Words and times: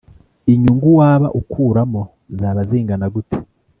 Inyungu 0.53 0.87
waba 0.99 1.27
ukuramo 1.39 2.01
zaba 2.39 2.61
zingana 2.69 3.05
gute 3.13 3.37